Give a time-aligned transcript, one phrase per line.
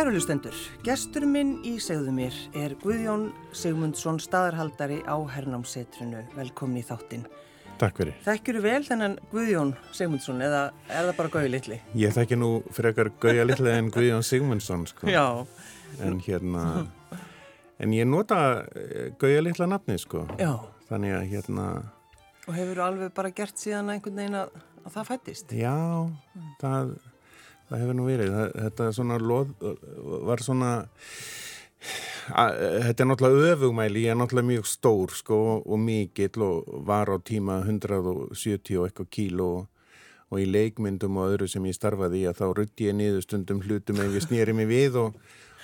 [0.00, 6.22] Kærulustendur, gestur minn í segðu mér er Guðjón Sigmundsson staðarhaldari á Hernámsetrunu.
[6.32, 7.26] Velkomin í þáttinn.
[7.76, 8.16] Takk fyrir.
[8.24, 11.78] Þekkjuru vel þennan Guðjón Sigmundsson eða er það bara Gauði Littli?
[12.00, 15.10] Ég þekki nú fyrir ekkar Gauði Littli en Guðjón Sigmundsson sko.
[15.12, 15.26] Já.
[16.00, 16.64] En hérna,
[17.76, 18.40] en ég nota
[18.72, 20.24] eh, Gauði Littla nafni sko.
[20.40, 20.54] Já.
[20.88, 21.68] Þannig að hérna.
[22.46, 25.56] Og hefur þú alveg bara gert síðan einhvern veginn að, að það fættist?
[25.60, 25.76] Já,
[26.64, 26.96] það
[27.70, 28.34] það hefur nú verið.
[28.66, 29.54] Þetta svona loð,
[30.28, 30.72] var svona
[32.34, 37.10] að, þetta er náttúrulega öfugmæli ég er náttúrulega mjög stór sko og mikill og var
[37.12, 39.60] á tíma 170 og eitthvað kíl og,
[40.30, 43.62] og í leikmyndum og öðru sem ég starfaði í að þá rutti ég niður stundum
[43.64, 45.18] hlutum ef ég snýri mig við og,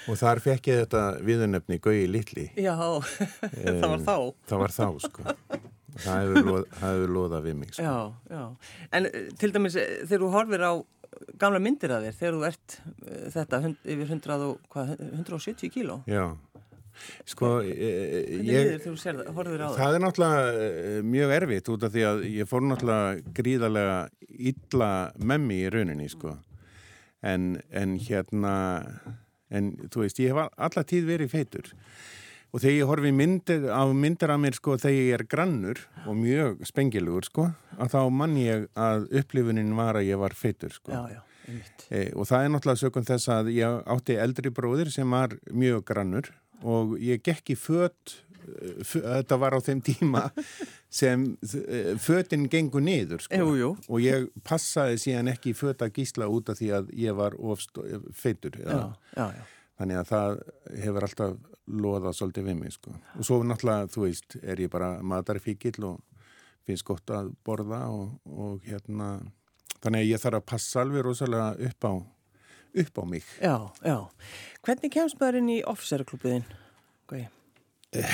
[0.07, 2.77] og þar fekk ég þetta viðunöfni Gauði Littli Já,
[3.81, 4.17] það var þá.
[4.51, 5.33] Það var þá sko.
[5.97, 6.65] Það hefur loð,
[7.09, 7.85] loðað við mig sko.
[7.87, 8.43] Já, já,
[8.99, 10.73] en eh, til dæmis eh, þegar þú horfir á
[11.41, 15.75] gamla myndir að þér þegar þú ert uh, þetta hund, yfir 100 og, hvað, 170
[15.75, 16.27] kíló Já
[17.29, 19.75] Sko, Hvernig ég, það, það?
[19.77, 23.99] það er náttúrulega uh, mjög erfitt út af því að ég fór náttúrulega gríðarlega
[24.53, 26.33] illa með mig í rauninni sko.
[27.21, 28.55] en, en hérna
[29.53, 31.73] en þú veist, ég hef alltaf tíð verið feitur
[32.53, 36.19] og þegar ég horfi myndir á myndir af mér sko þegar ég er grannur og
[36.19, 40.95] mjög spengilugur sko að þá mann ég að upplifunin var að ég var feitur sko
[40.95, 41.23] já, já,
[41.91, 45.85] e, og það er náttúrulega sökun þess að ég átti eldri bróðir sem var mjög
[45.91, 46.31] grannur
[46.65, 48.21] og ég gekk í fött
[48.87, 50.23] þetta var á þeim tíma
[51.01, 51.27] sem
[52.03, 53.41] fötinn gengur niður sko.
[53.41, 53.71] jú, jú.
[53.89, 57.37] og ég passaði síðan ekki fötta gísla út af því að ég var
[58.15, 58.79] feitur já,
[59.19, 59.27] já,
[59.81, 60.41] þannig að það
[60.85, 62.93] hefur alltaf loða svolítið við mig sko.
[63.19, 66.03] og svo náttúrulega, þú veist, er ég bara matarfíkil og
[66.67, 69.17] finnst gott að borða og, og hérna
[69.83, 71.93] þannig að ég þarf að passa alveg rosalega upp á
[72.77, 73.99] upp á mig Já, já.
[74.63, 76.45] Hvernig kemst maður inn í officerklúpiðin?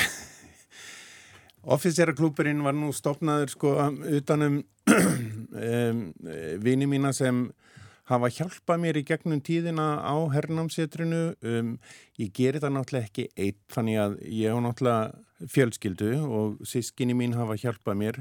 [1.74, 3.74] Officerklúpurinn var nú stopnaður sko
[4.18, 4.60] utanum
[4.92, 6.00] um,
[6.62, 7.44] vini mína sem
[8.10, 11.22] hafa hjálpað mér í gegnum tíðina á herrnámsetrinu.
[11.46, 11.76] Um,
[12.18, 17.36] ég gerir það náttúrulega ekki eitt, þannig að ég hef náttúrulega fjölskyldu og sískinni mín
[17.38, 18.20] hafa hjálpað mér.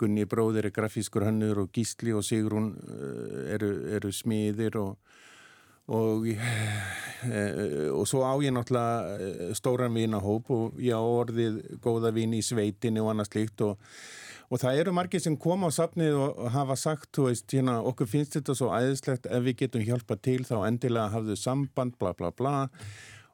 [0.00, 4.94] Gunni bróðir er grafískur hannur og Gísli og Sigrun uh, eru, eru smiðir og,
[5.90, 7.44] og, e,
[7.90, 12.44] og svo á ég náttúrulega eh, stóran vinahóp og ég á orðið góða vin í
[12.46, 13.90] sveitinni og annað slikt og
[14.50, 18.10] og það eru margir sem koma á safnið og hafa sagt, þú veist, hérna, okkur
[18.10, 22.32] finnst þetta svo æðislegt, ef við getum hjálpað til þá endilega hafðu samband, bla bla
[22.34, 22.54] bla.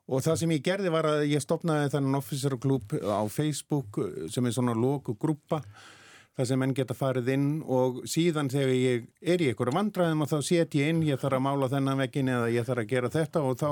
[0.06, 3.99] Og það sem ég gerði var að ég stopnaði þennan officerklub á Facebook
[4.31, 5.65] sem er svona loku grúpa
[6.37, 7.48] það sem menn geta farið inn.
[7.65, 11.41] Og síðan þegar ég er í einhverju vandræðum og þá set ég inn, ég þarf
[11.41, 13.71] að mála þennan veginn eða ég þarf að gera þetta og þá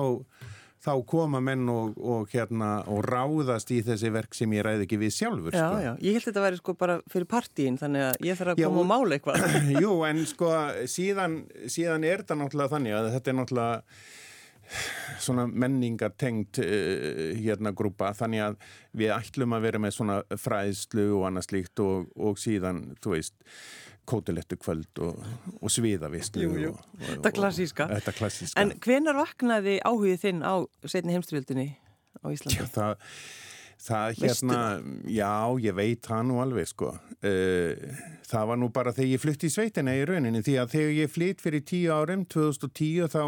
[0.84, 4.98] þá koma menn og, og, hérna, og ráðast í þessi verk sem ég ræði ekki
[5.00, 5.54] við sjálfur.
[5.54, 5.78] Já, sko.
[5.84, 8.60] já, ég held að þetta væri sko bara fyrir partíin þannig að ég þarf að
[8.60, 9.56] koma já, og mála eitthvað.
[9.84, 10.52] Jú, en sko
[10.90, 11.38] síðan,
[11.72, 13.80] síðan er þetta náttúrulega þannig að þetta er náttúrulega
[15.20, 18.54] svona menningatengt uh, hérna grúpa þannig að
[18.96, 23.36] við ætlum að vera með svona fræðslu og annað slíkt og, og síðan, þú veist
[24.08, 25.22] kótilettu kvöld og,
[25.60, 26.48] og sviðavistlu
[27.00, 27.88] Þetta klassíska.
[28.18, 30.54] klassíska En hvenar vaknaði áhugið þinn á
[30.86, 31.66] setni heimströldinni
[32.20, 32.60] á Íslandi?
[32.60, 33.10] Já, það,
[33.84, 34.60] það hérna
[35.10, 35.32] já,
[35.66, 39.54] ég veit það nú alveg sko uh, það var nú bara þegar ég flytti í
[39.54, 43.22] sveitina í rauninni því að þegar ég flytt fyrir tíu árum 2010 þá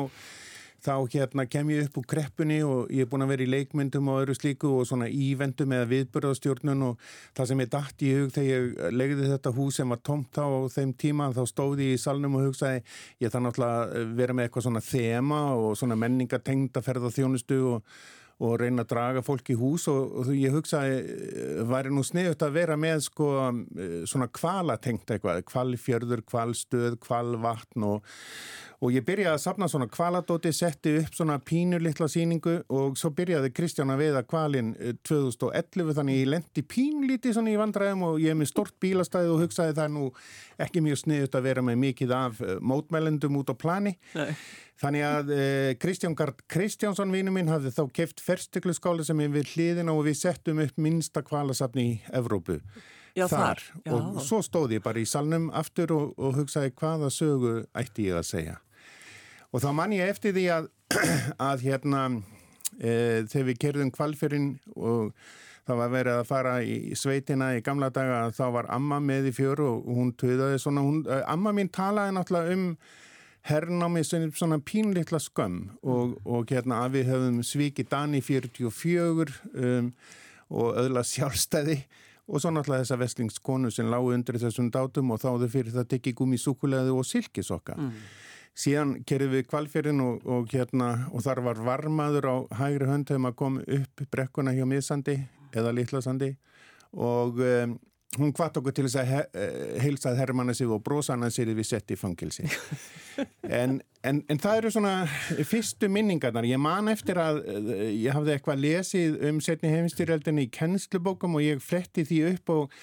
[0.86, 4.10] þá hérna kem ég upp úr kreppunni og ég er búin að vera í leikmyndum
[4.12, 7.06] og öðru slíku og svona ívendum eða viðbörðastjórnun og
[7.36, 10.46] það sem ég dætt í hug þegar ég legði þetta hús sem var tomt á
[10.72, 12.84] þeim tíma þá stóði ég í salnum og hugsaði
[13.24, 17.98] ég þarf náttúrulega að vera með eitthvað svona þema og svona menningatengda ferðarþjónustu og
[18.44, 20.98] og reyna að draga fólk í hús og, og ég hugsaði,
[21.70, 23.28] væri nú sniðut að vera með sko
[24.08, 28.16] svona kvalatengt eitthvað, kvalfjörður, kvalstöð, kvalvatn og
[28.80, 33.10] og ég byrjaði að sapna svona kvaladóti, setti upp svona pínur litla síningu og svo
[33.16, 34.74] byrjaði Kristján að veiða kvalin
[35.06, 39.42] 2011 þannig ég lendi pínlíti svona í vandræðum og ég er með stort bílastæði og
[39.44, 40.10] hugsaði það nú
[40.66, 44.34] ekki mjög sniðut að vera með mikið af eh, mótmælendum út á plani Nei.
[44.82, 49.54] þannig að eh, Kristján Gard Kristjánsson vinu minn hafði þá keft ferstikluskáli sem er við
[49.54, 52.60] hliðina og við settum upp minsta kvalasafni í Evrópu
[53.16, 53.94] Já, þar, þar.
[53.96, 58.18] og svo stóði ég bara í salnum aftur og, og hugsaði hvaða sögu ætti ég
[58.20, 58.56] að segja.
[59.54, 60.68] Og þá man ég eftir því að,
[61.48, 62.02] að hérna
[62.76, 65.16] e, þegar við kerðum kvalfyrinn og
[65.66, 69.34] það var verið að fara í sveitina í gamla daga þá var amma með í
[69.38, 72.70] fjör og hún töðaði svona, hún, e, amma mín talaði náttúrulega um
[73.46, 79.92] hernámi sem svona pínlitla skömm og, og hérna að við höfum svikið Dani 44 um,
[80.50, 81.80] og öðla sjálfstæði
[82.26, 86.14] og svo náttúrulega þessa vestlingskonu sem lágu undir þessum dátum og þáðu fyrir það tekki
[86.18, 87.76] gumi súkuleði og silkisokka.
[87.78, 87.92] Mm.
[88.56, 93.22] Síðan kerðum við kvalfjörðin og, og, hérna, og þar var varmaður á hægri hönd þegar
[93.26, 95.18] maður kom upp brekkuna hjá miðsandi
[95.56, 96.32] eða litlasandi
[96.96, 97.76] og um,
[98.16, 101.68] hún kvart okkur til þess að he eh, heilsað Hermanna sig og brósana sér við
[101.68, 102.46] sett í fangilsi
[103.60, 104.94] en, en, en það eru svona
[105.48, 110.52] fyrstu minningarnar, ég man eftir að eh, ég hafði eitthvað lesið um setni heimstyrjaldinni í
[110.54, 112.76] kennslubókum og ég fletti því upp og,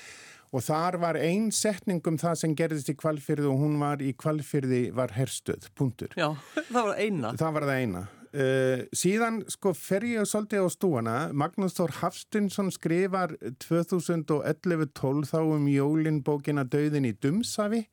[0.54, 4.12] og þar var einn setning um það sem gerðist í kvalfyrði og hún var í
[4.18, 6.14] kvalfyrði var herstuð, punktur.
[6.20, 6.34] Já,
[6.74, 7.34] það var eina.
[7.40, 8.04] Það var það eina
[8.34, 15.68] Uh, síðan sko fer ég svolítið á stúana Magnús Þór Hafstinsson skrifar 2011-12 þá um
[15.70, 17.84] jólinbókina Dauðin í Dumsavi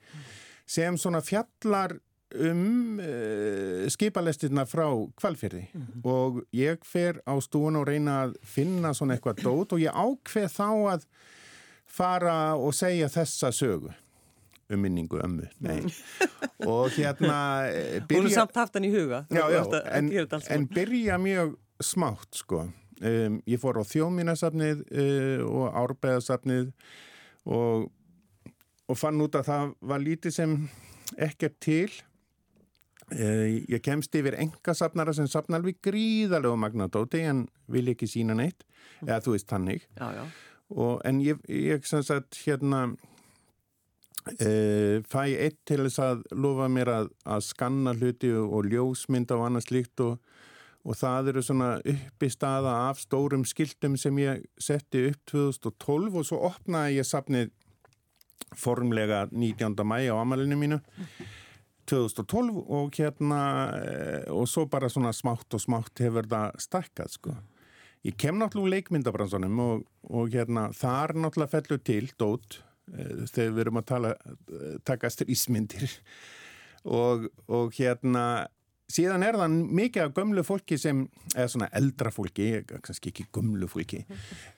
[0.65, 1.99] sem svona fjallar
[2.41, 4.87] um uh, skipalestirna frá
[5.21, 6.09] kvalfyrði mm -hmm.
[6.09, 10.49] og ég fer á stúana og reyna að finna svona eitthvað dót og ég ákveð
[10.57, 11.05] þá að
[11.85, 13.93] fara og segja þessa sögu
[14.71, 15.49] um minningu ömmu
[16.71, 20.13] og hérna byrja, eh, hún er samt haft hann í huga já, já, en,
[20.51, 22.69] en byrja mjög smátt sko.
[23.01, 26.69] Um, ég fór á þjóminasafnið uh, og árbæðasafnið
[27.49, 27.89] og,
[28.85, 30.57] og fann út að það var lítið sem
[31.17, 31.89] ekkert til.
[33.11, 38.67] Uh, ég kemst yfir engasafnara sem safna alveg gríðarlegu magnadóti en vil ekki sína neitt.
[39.01, 39.87] Eða þú veist hannig
[40.71, 42.91] og, en ég, ég sem sagt hérna
[44.29, 49.47] Uh, fæ eitt til þess að lofa mér að, að skanna hluti og ljósmynda og
[49.47, 50.19] annað slíkt og,
[50.85, 56.29] og það eru svona uppi staða af stórum skildum sem ég setti upp 2012 og
[56.29, 57.49] svo opnaði ég sapnið
[58.61, 59.81] formlega 19.
[59.89, 60.83] mæi á amalinu mínu
[61.89, 67.39] 2012 og hérna uh, og svo bara svona smátt og smátt hefur það stakkað sko
[68.05, 73.65] ég kem náttúrulega leikmyndabransunum og, og hérna þar náttúrulega fellur til dót Eh, þegar við
[73.65, 74.15] erum að tala,
[74.55, 75.91] eh, taka strísmyndir
[76.85, 78.25] og, og hérna
[78.91, 81.05] síðan er það mikið af gömlu fólki sem,
[81.37, 84.03] eða svona eldra fólki kannski ekki gömlu fólki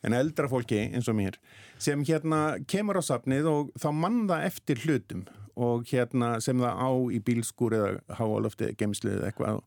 [0.06, 1.36] en eldra fólki eins og mér
[1.82, 5.26] sem hérna kemur á safnið og þá mann það eftir hlutum.
[5.52, 9.58] Og hérna sem það á í bílskúr eða háalöfti gemslu eða eitthvað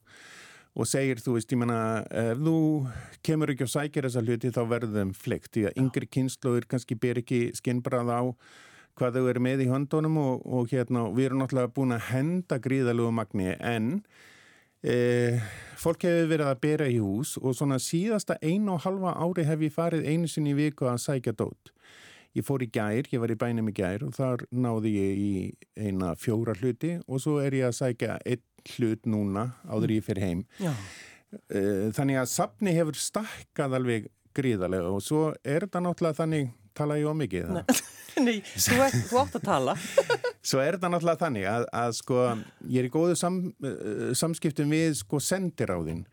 [0.75, 1.79] og segir, þú veist, ég menna
[2.11, 2.59] ef þú
[3.23, 6.97] kemur ekki og sækir þessa hluti þá verður þeim fleikt, því að yngri kynnslóður kannski
[6.99, 8.21] ber ekki skinnbrað á
[8.95, 12.59] hvað þau eru með í höndunum og, og hérna, við erum náttúrulega búin að henda
[12.63, 13.89] gríðalögu magni en
[14.83, 14.95] e,
[15.79, 19.65] fólk hefur verið að bera í hús og svona síðasta einu og halva ári hef
[19.67, 21.73] ég farið einu sinni í viku að sækja dót
[22.35, 25.29] Ég fór í gær, ég var í bænum í gær og þar náði ég í
[25.79, 28.43] eina fjóra hluti og svo er ég að sækja einn
[28.75, 30.41] hlut núna áður ég fyrir heim.
[30.59, 30.73] Já.
[31.47, 36.99] Eh, þannig að sapni hefur stakkað alveg gríðarlega og svo er þetta náttúrulega þannig, tala
[36.99, 37.83] ég ómikið það?
[38.25, 39.77] Nei, þú, er, þú átt að tala.
[40.49, 42.21] svo er þetta náttúrulega þannig að, að sko,
[42.67, 46.03] ég er í góðu sam, eh, samskiptum við sko sendiráðinn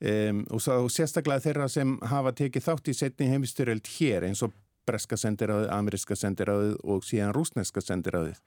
[0.00, 4.54] um, og, sérstaklega þeirra sem hafa tekið þátt í setni heimstyrjöld hér eins og
[4.88, 8.40] breska sendiráðið, ameriska sendiráðið og síðan rúsneska sendiráðið.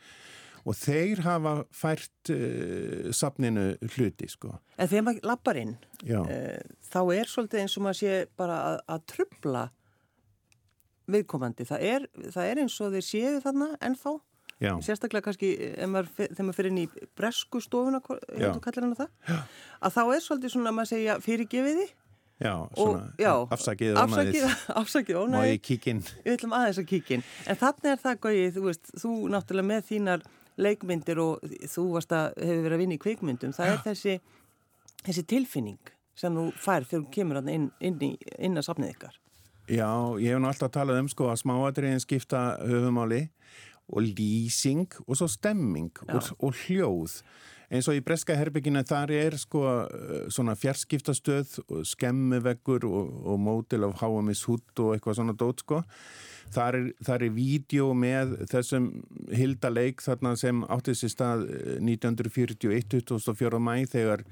[0.63, 4.53] Og þeir hafa fært uh, safninu hluti sko.
[4.79, 5.73] En þegar maður lappar inn
[6.07, 9.63] uh, þá er svolítið eins og maður sé bara að, að trubla
[11.11, 14.19] viðkomandi, það er, það er eins og þeir séu þarna ennþá.
[14.63, 14.71] Já.
[14.85, 15.49] sérstaklega kannski
[15.91, 19.09] maður, þegar maður fyrir inn í bresku stofuna, hefur þú kallar hann að það?
[19.27, 19.39] Já.
[19.83, 21.87] að þá er svolítið svona að maður segja fyrirgefiði
[22.43, 24.53] Já, svona og, já, afsakið ónæðið.
[24.81, 25.39] Afsakið ónæðið.
[25.39, 26.03] Má ég kíkinn?
[26.25, 27.25] Við ætlum aðeins að kíkinn.
[27.47, 30.27] En þannig er það, Gauði, þú veist, þú náttúrulega með þínar
[30.63, 33.55] leikmyndir og þú varst að hefur verið að vinna í kvikmyndum.
[33.57, 34.17] Það er þessi,
[35.07, 39.19] þessi tilfinning sem þú fær þegar þú kemur inn, inn, inn, inn að sapnið ykkar.
[39.71, 39.87] Já,
[40.19, 43.23] ég hef nú alltaf talað um sko að smáadriðin skipta höfumáli
[43.87, 47.21] og lýsing og svo stemming og, og hljóð
[47.73, 51.57] eins og í Breska herbyggina þar er sko eh, svona fjarskiptastöð
[51.89, 55.81] skemmuveggur og, og mótil af HMS Hood og eitthvað svona dót sko
[56.53, 58.89] þar er, þar er vídeo með þessum
[59.33, 61.47] hildaleik þarna sem átti sér stað
[61.79, 63.63] 1941 eh, 2004.
[63.63, 64.25] mæ þegar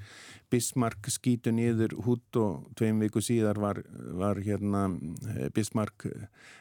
[0.52, 3.82] Bismarck skýtu niður Hood og tveim viku síðar var,
[4.18, 4.86] var hérna
[5.34, 6.06] eh, Bismarck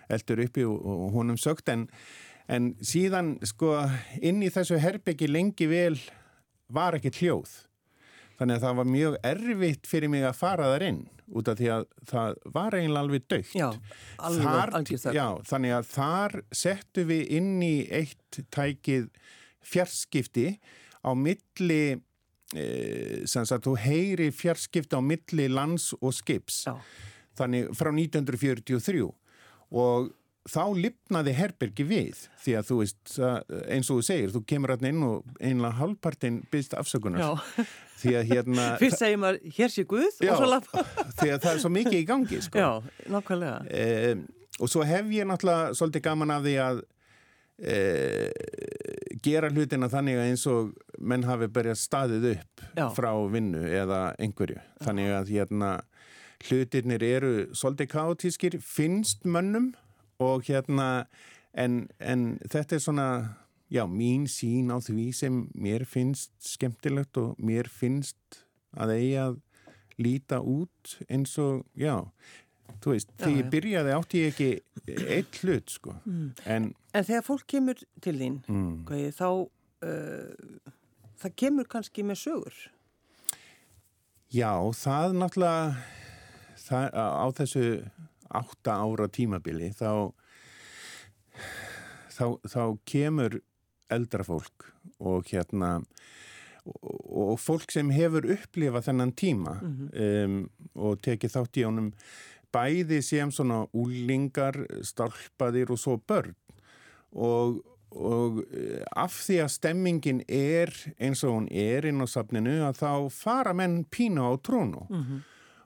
[0.09, 1.87] eldur uppi og, og honum sögt en
[2.51, 3.77] En síðan sko
[4.19, 5.95] inn í þessu herbyggi lengi vel
[6.73, 7.55] var ekki hljóð.
[8.39, 11.01] Þannig að það var mjög erfitt fyrir mig að fara þar inn
[11.31, 13.51] út af því að það var eiginlega alveg dögt.
[13.55, 13.67] Já,
[14.19, 19.09] alveg alveg Já, þannig að þar settu við inn í eitt tækið
[19.71, 20.47] fjarskipti
[21.05, 21.83] á milli
[22.55, 22.65] e,
[23.29, 26.75] sem sagt, þú heyri fjarskipta á milli lands og skips Já.
[27.39, 29.05] þannig frá 1943
[29.71, 30.11] og
[30.49, 33.13] þá lipnaði Herbergi við því að þú veist,
[33.69, 37.41] eins og þú segir þú kemur alltaf inn og einlega halvpartin byrst afsökunar
[38.01, 40.33] því að hérna fyrst segir maður, hér sé Guð já,
[41.19, 42.63] því að það er svo mikið í gangi sko.
[42.63, 44.23] já, nákvæmlega eh,
[44.61, 46.81] og svo hef ég náttúrulega svolítið gaman af því að
[47.61, 48.31] eh,
[49.21, 52.85] gera hlutina þannig að eins og menn hafi berjað staðið upp Já.
[52.95, 54.57] frá vinnu eða einhverju.
[54.57, 54.85] Já.
[54.87, 55.71] Þannig að hérna
[56.47, 59.71] hlutirnir eru svolítið kátískir, finnst mönnum
[60.21, 60.87] og hérna
[61.53, 63.07] en, en þetta er svona
[63.71, 69.39] já, mín sín á því sem mér finnst skemmtilegt og mér finnst að eiga að
[70.01, 71.99] líta út eins og, já
[72.81, 76.27] þú veist, því ég byrjaði átti ég ekki eitt hlut sko mm.
[76.45, 78.69] en, en þegar fólk kemur til þín mm.
[78.87, 79.27] hvað, þá
[79.87, 80.69] uh,
[81.21, 82.61] það kemur kannski með sögur
[84.31, 85.63] Já, það náttúrulega
[86.55, 87.65] það, á þessu
[88.37, 90.11] átta ára tímabili þá
[92.15, 93.39] þá, þá kemur
[93.91, 94.67] eldra fólk
[94.99, 95.79] og hérna
[96.65, 100.25] og, og fólk sem hefur upplifað þennan tíma mm -hmm.
[100.25, 101.91] um, og tekið þátt í ánum
[102.51, 106.35] bæði sem svona úlingar, stálpaðir og svo börn
[107.11, 107.61] og,
[107.91, 112.81] og eh, af því að stemmingin er eins og hún er inn á safninu að
[112.83, 115.19] þá fara menn pína á trónu mm -hmm.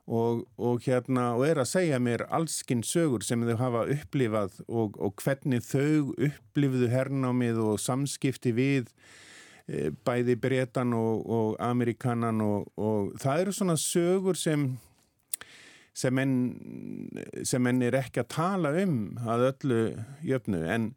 [0.05, 4.97] Og, og hérna og er að segja mér allskinn sögur sem þau hafa upplifað og,
[5.01, 8.91] og hvernig þau upplifðu hernámið og samskipti við
[9.67, 14.75] eh, bæði bretan og amerikanan og það eru svona sögur sem
[15.95, 16.35] sem enn,
[17.47, 19.81] sem enn er ekki að tala um að öllu
[20.27, 20.59] jöfnu.
[20.67, 20.91] En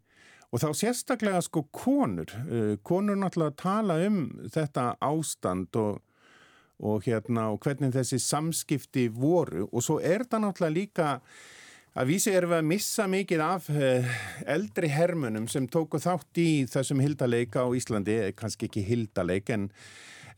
[0.49, 2.33] og þá sérstaklega sko konur.
[2.49, 6.01] Uh, konur náttúrulega tala um þetta ástand og,
[6.79, 9.69] og hérna og hvernig þessi samskipti voru.
[9.73, 11.09] Og svo er það náttúrulega líka
[11.99, 14.13] að vísi erum við að missa mikið af uh,
[14.47, 19.73] eldri hermunum sem tóku þátt í þessum hildaleika á Íslandi, kannski ekki hildaleik en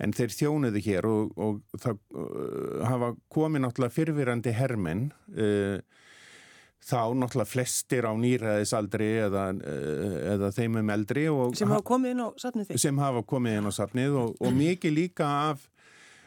[0.01, 5.81] en þeir þjónuðu hér og, og það uh, hafa komið náttúrulega fyrfirandi hermenn uh,
[6.81, 9.51] þá náttúrulega flestir á nýræðisaldri eða,
[10.33, 11.27] eða þeimum eldri
[11.59, 14.57] sem hafa komið inn á satnið þig sem hafa komið inn á satnið og, og
[14.57, 15.67] mikið líka af,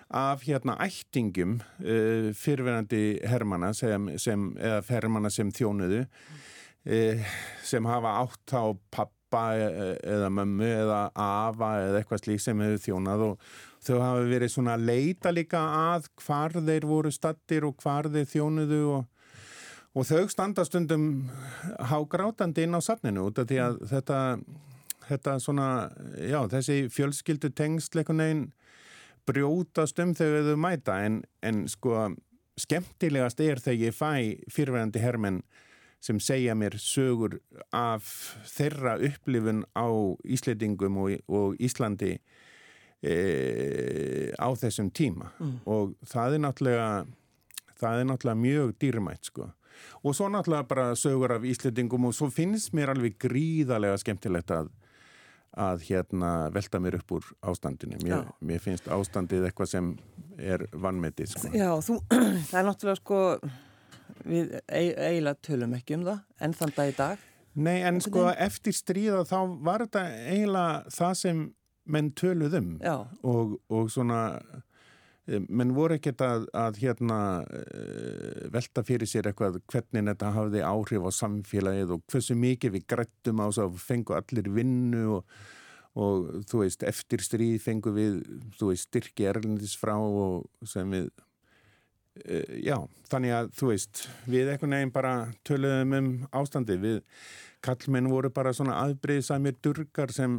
[0.10, 8.18] af hérna ættingum uh, fyrfirandi hermana sem, sem, eða hermana sem þjónuðu uh, sem hafa
[8.24, 12.82] átt á papp pappa e, e, eða mömmu eða afa eða eitthvað slík sem hefur
[12.84, 13.48] þjónað og
[13.84, 15.62] þau hafa verið svona að leita líka
[15.94, 19.08] að hvar þeir voru stattir og hvar þeir þjónuðu og,
[19.94, 21.08] og þau standa stundum
[21.92, 24.20] hágrátandi inn á safninu út af því að þetta,
[25.10, 25.70] þetta svona,
[26.18, 28.52] já þessi fjölskyldu tengsleikunegin
[29.30, 32.10] brjótast um þegar þau mæta en, en sko
[32.60, 34.12] skemmtilegast er þegar ég fæ
[34.54, 35.42] fyrirverandi hermenn
[36.04, 37.38] sem segja mér sögur
[37.74, 38.08] af
[38.52, 39.88] þeirra upplifun á
[40.28, 42.18] Íslandingum og, og Íslandi
[43.00, 43.16] e,
[44.36, 45.58] á þessum tíma mm.
[45.64, 46.90] og það er náttúrulega
[47.80, 49.50] það er náttúrulega mjög dýrmætt sko
[50.04, 54.74] og svo náttúrulega bara sögur af Íslandingum og svo finnst mér alveg gríðarlega skemmtilegt að
[55.54, 58.00] að hérna velta mér upp úr ástandinu.
[58.04, 59.92] Mér, mér finnst ástandið eitthvað sem
[60.42, 61.36] er vannmetið.
[61.36, 61.54] Sko.
[61.54, 62.00] Já, þú,
[62.50, 63.22] það er náttúrulega sko
[64.24, 68.74] við eiginlega tölum ekki um það enn þann dag í dag Nei en sko eftir
[68.76, 71.42] stríða þá var þetta eiginlega það sem
[71.94, 72.70] menn töluð um
[73.28, 74.22] og, og svona
[75.26, 81.08] menn voru ekkert að, að hérna uh, velta fyrir sér eitthvað hvernig þetta hafði áhrif
[81.08, 85.38] á samfélagið og hversu mikið við grættum á þess að fengu allir vinnu og,
[85.96, 88.20] og þú veist eftir stríð fengu við
[88.60, 91.14] þú veist styrki erlendis frá og sem við
[92.14, 92.76] Uh, já,
[93.10, 95.14] þannig að þú veist við einhvern veginn bara
[95.50, 97.00] töluðum um ástandi, við
[97.66, 100.36] kallmenn voru bara svona aðbreyðsamir durgar sem,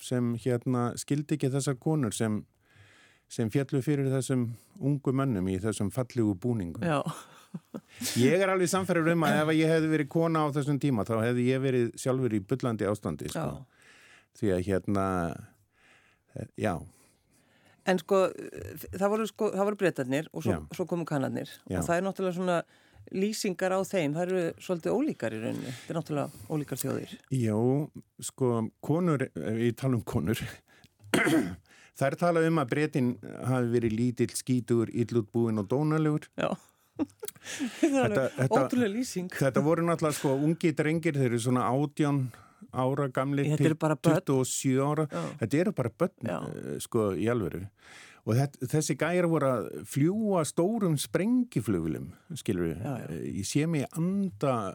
[0.00, 2.38] sem hérna skildi ekki þessar konur sem,
[3.30, 4.48] sem fjallu fyrir þessum
[4.80, 6.82] ungu mönnum í þessum fallegu búningum.
[6.82, 7.00] Já.
[8.20, 11.16] Ég er alveg samferður um að ef ég hefði verið kona á þessum tíma þá
[11.24, 13.64] hefði ég verið sjálfur í byllandi ástandi sko.
[14.38, 15.06] því að hérna
[16.36, 16.74] eh, já.
[17.90, 18.20] En sko,
[18.92, 22.60] það voru, sko, voru breytarnir og svo, svo komu kannarnir og það er náttúrulega svona
[23.16, 27.14] lýsingar á þeim, það eru svolítið ólíkar í rauninni, þetta er náttúrulega ólíkar þjóðir.
[27.34, 27.56] Já,
[28.28, 28.50] sko,
[28.84, 30.42] konur, ég tala um konur,
[31.98, 33.14] það er talað um að breytin
[33.48, 36.28] hafi verið lítill, skítur, illútbúin og dónalegur.
[36.40, 36.52] Já.
[37.80, 39.32] þetta er ótrúlega lýsing.
[39.32, 42.24] Þetta voru náttúrulega sko ungi drengir, þeir eru svona átján
[42.72, 45.24] ára gamli til 27 ára Já.
[45.40, 47.64] þetta eru bara börn uh, sko í alveru
[48.28, 48.36] og
[48.68, 52.82] þessi gæri voru að fljúa stórum sprengiflugulum skilur við,
[53.40, 54.74] ég sé mig anda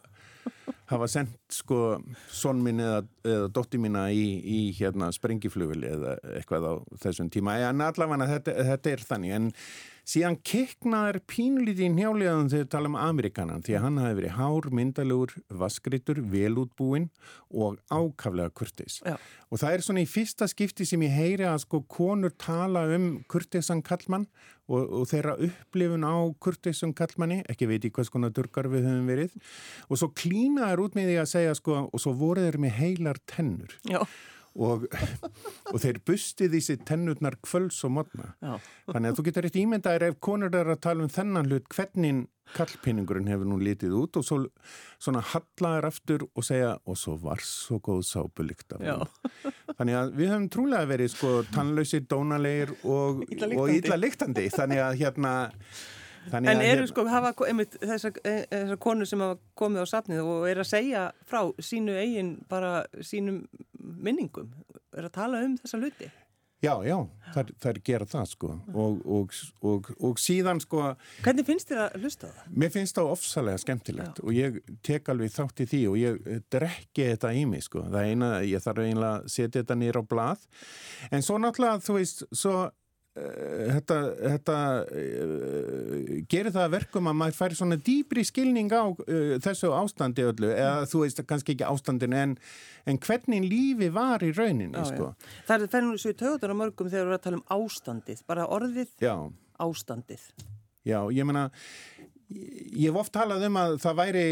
[0.91, 1.97] hafa sendt sko
[2.29, 6.73] sonmin eða, eða dotti mína í, í hérna sprengifluguli eða eitthvað á
[7.05, 7.57] þessum tíma.
[7.65, 9.35] En allavega þetta, þetta er þannig.
[9.39, 9.51] En
[10.05, 14.35] síðan keknaður pínlítið í njálegaðum þegar við tala um Amerikanan því að hann hafi verið
[14.37, 17.07] hár, myndalegur, vaskritur, velútbúinn
[17.49, 18.99] og ákaflega kurtis.
[19.05, 19.17] Já.
[19.49, 23.09] Og það er svona í fyrsta skipti sem ég heyri að sko konur tala um
[23.31, 24.27] kurtisan kallmann
[24.69, 29.09] og, og þeirra upplifun á kurtisan kallmanni, ekki veit ég hvers konar durkar við höfum
[29.09, 29.35] verið
[29.89, 33.21] og svo klínaður út með því að segja sko og svo voru þeir með heilar
[33.29, 33.77] tennur.
[33.89, 34.01] Já
[34.55, 34.85] og,
[35.71, 38.55] og þeir bustið í sér tennurnar kvöls og modna Já.
[38.91, 42.25] þannig að þú getur eitt ímyndaðir ef konur er að tala um þennan hlut hvernig
[42.55, 44.37] kallpinningurinn hefur nú litið út og svo
[45.01, 50.15] svona hallaður aftur og segja og svo var svo góð sápulikt af hún þannig að
[50.19, 55.35] við höfum trúlega verið sko tannlausir, dónalegir og ítla liktandi þannig að hérna
[56.25, 56.87] Þannig en eru hér...
[56.89, 60.69] sko, hafa einmitt þessar, e, þessar konur sem hafa komið á safnið og er að
[60.71, 62.71] segja frá sínu eigin, bara
[63.05, 63.43] sínum
[64.05, 64.53] minningum,
[64.95, 66.11] er að tala um þessa hluti?
[66.63, 66.95] Já, já,
[67.33, 69.33] það er gerað það sko og, og,
[69.67, 70.85] og, og síðan sko
[71.25, 72.53] Hvernig finnst þér að hlusta það?
[72.63, 74.23] Mér finnst það ofsalega skemmtilegt já.
[74.23, 78.09] og ég tek alveg þátt í því og ég drekki þetta í mig sko, það
[78.09, 80.47] eina, ég þarf eiginlega að setja þetta nýra á blað
[81.11, 82.55] en svo náttúrulega, þú veist, svo
[83.15, 84.55] þetta, þetta
[84.91, 85.99] uh,
[86.31, 90.87] gerir það verkum að maður færi svona dýbri skilning á uh, þessu ástandi öllu eða
[90.91, 92.33] þú veist kannski ekki ástandinu en,
[92.83, 95.13] en hvernig lífi var í rauninni já, sko.
[95.13, 95.31] já.
[95.47, 98.25] Það er fennur svo í töðunar á mörgum þegar við erum að tala um ástandið
[98.27, 99.15] bara orðið já.
[99.63, 100.27] ástandið
[100.85, 101.47] Já, ég menna
[102.29, 104.27] ég hef oft talað um að það væri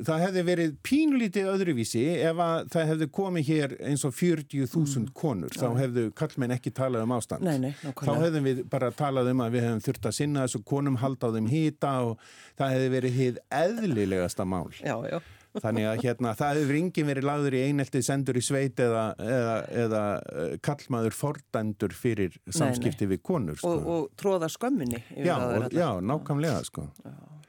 [0.00, 5.10] það hefði verið pínlítið öðruvísi ef að það hefði komið hér eins og 40.000 mm.
[5.16, 7.44] konur þá hefðu kallmenn ekki talað um ástand.
[7.44, 10.62] Nei, nei, þá hefðum við bara talað um að við hefðum þurft að sinna þessu
[10.72, 12.26] konum halda á þeim hýta og
[12.60, 14.68] það hefði verið hýð eðlilegasta mál.
[14.80, 15.18] Já, já.
[15.60, 19.58] þannig að hérna það hefur enginn verið lagður í eineltið sendur í sveit eða, eða,
[19.82, 23.74] eða eh, kallmaður fordændur fyrir samskipti nei, við konur sko.
[23.76, 26.88] og, og tróða skömminni já, og, já, nákvæmlega sko.
[27.04, 27.41] Já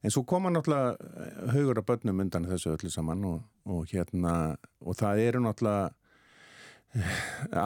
[0.00, 0.96] En svo koma náttúrulega
[1.52, 5.90] haugur af börnum undan þessu öllu saman og, og hérna og það eru náttúrulega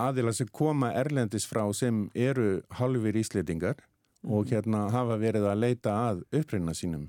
[0.05, 3.79] aðila sem koma erlendis frá sem eru halvir íslitingar
[4.25, 4.51] og mhm.
[4.51, 7.07] hérna hafa verið að leita að upprýna sínum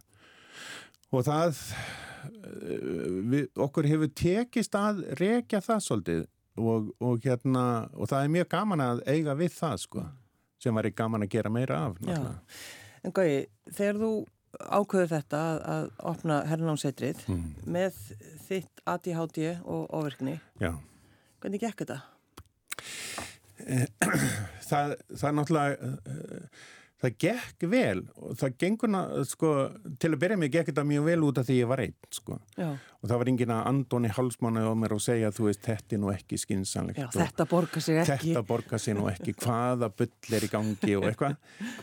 [1.12, 6.24] og það eh, við, okkur hefur tekist að rekja það svolítið
[6.56, 10.06] og, og hérna og það er mjög gaman að eiga við það sko
[10.62, 12.40] sem var ekki gaman að gera meira af náttúrulega.
[13.06, 14.12] En Gauði, þegar þú
[14.60, 17.46] ákveður þetta að, að opna herrnámseitrið mm.
[17.78, 18.00] með
[18.48, 22.02] þitt ADHD og ofirkni hvernig gekk þetta?
[24.66, 25.90] Það, það er náttúrulega
[27.04, 28.02] það gekk vel.
[28.22, 29.54] Og það gengur sko,
[30.02, 32.38] til að byrja mig gekk þetta mjög vel út af því ég var einn sko.
[32.56, 36.00] og það var engin að andoni halsmannu á mér og segja þú veist þetta er
[36.02, 38.32] nú ekki skinsanlegt Já, þetta borgar sig ekki.
[38.32, 41.36] þetta borgar sig nú ekki, hvaða byll er í gangi og eitthvað.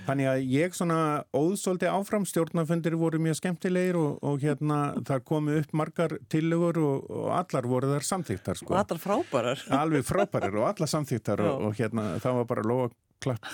[0.09, 0.99] Þannig að ég svona
[1.31, 2.27] óðsóldi áfram.
[2.33, 7.69] Stjórnafundir voru mjög skemmtilegir og, og hérna það komu upp margar tillegur og, og allar
[7.71, 8.75] voru þar samþýttar sko.
[8.75, 9.63] og allar frábærar.
[9.79, 12.91] Alveg frábærar og allar samþýttar og, og hérna það var bara loða
[13.23, 13.47] klapp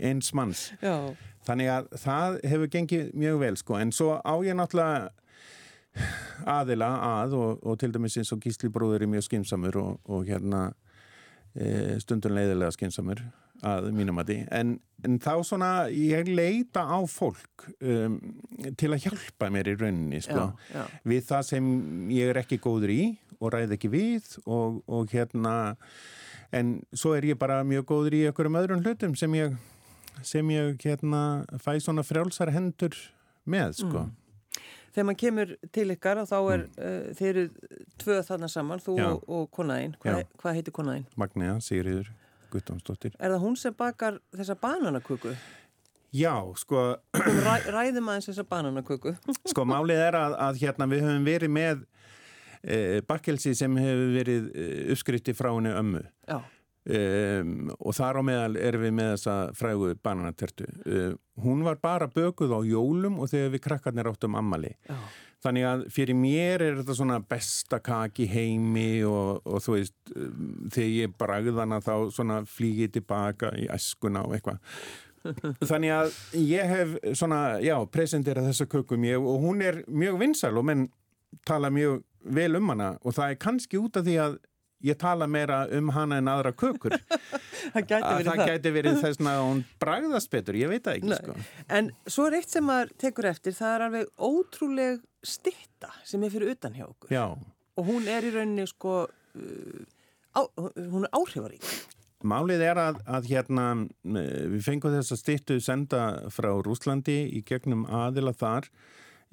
[0.00, 1.12] eins manns Já.
[1.46, 5.10] þannig að það hefur gengið mjög vel sko en svo á ég náttúrulega
[6.48, 10.24] aðila að og, og til dæmis eins og Gísli bróður er mjög skinsamur og, og
[10.28, 10.70] hérna
[11.52, 13.20] e, stundun leiðilega skinsamur
[13.62, 14.72] að mínum að því en,
[15.06, 18.16] en þá svona ég leita á fólk um,
[18.78, 20.82] til að hjálpa mér í rauninni sko, já, já.
[21.12, 21.68] við það sem
[22.16, 23.02] ég er ekki góður í
[23.38, 25.76] og ræð ekki við og, og hérna
[26.52, 29.54] en svo er ég bara mjög góður í einhverjum öðrum hlutum sem ég,
[30.26, 32.96] sem ég hérna, fæ svona frjálsar hendur
[33.48, 34.06] með sko.
[34.06, 34.18] Mm.
[34.92, 36.72] Þegar maður kemur til ykkar og þá er mm.
[36.76, 37.46] uh, þeir eru
[38.02, 39.08] tvöð þarna saman, þú Já.
[39.16, 41.08] og, konaðinn, Hva, hvað heitir konaðinn?
[41.16, 42.12] Magnea Sigriður
[42.52, 43.16] Guttámsdóttir.
[43.16, 45.32] Er það hún sem bakar þessa bananaköku?
[46.12, 46.82] Já, sko...
[47.16, 49.14] Ræ, ræðum aðeins þessa bananaköku.
[49.48, 51.86] sko, málið er að, að hérna við höfum verið með
[53.08, 56.02] bakkelsi sem hefur verið eh, uppskrytti frá henni ömmu.
[56.82, 60.66] Um, og þar á meðal erum við með þessa frægu bananatertu.
[60.82, 61.12] Um,
[61.44, 64.96] hún var bara bökuð á jólum og þegar við krakkarnir áttum ammali Já.
[65.46, 69.94] þannig að fyrir mér er þetta svona besta kaki heimi og, og þú veist
[70.74, 74.58] þegar ég bragðana þá svona flýgið tilbaka í eskuna og eitthvað.
[75.70, 80.56] Þannig að ég hef svona, já, presenterað þessa kökum ég, og hún er mjög vinsal
[80.58, 80.88] og menn
[81.46, 84.40] tala mjög vel um hana og það er kannski út af því að
[84.82, 86.96] ég tala meira um hana en aðra kökur.
[87.72, 91.18] Það gæti verið það, gæti verið þess að hún bragðast betur, ég veit það ekki
[91.20, 91.36] sko.
[91.78, 96.34] En svo er eitt sem maður tekur eftir það er alveg ótrúleg stitta sem er
[96.34, 97.14] fyrir utan hjá okkur.
[97.14, 97.26] Já.
[97.78, 99.84] og hún er í rauninni sko uh,
[100.34, 100.40] á,
[100.90, 101.70] hún er áhrifarík.
[102.26, 103.64] Málið er að, að hérna
[104.02, 108.68] við fengum þess að stittu senda frá Rúslandi í gegnum aðila þar